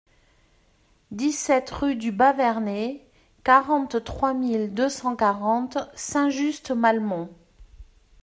[1.11, 3.05] dix-sept rue du Bas-Vernay,
[3.43, 7.29] quarante-trois mille deux cent quarante Saint-Just-Malmont